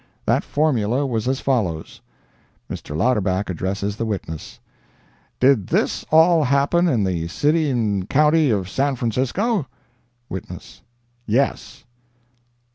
[0.25, 2.01] That formula was as follows:
[2.67, 2.97] Mr.
[2.97, 4.59] Louderback addresses the witness:
[5.39, 9.67] "Did this all happen in the city'n county of San Francisco?"
[10.27, 11.83] Witness—"Yes."